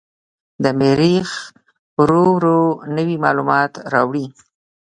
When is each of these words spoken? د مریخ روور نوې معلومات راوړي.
د 0.63 0.65
مریخ 0.79 1.29
روور 2.09 2.43
نوې 2.95 3.15
معلومات 3.25 3.71
راوړي. 3.93 4.25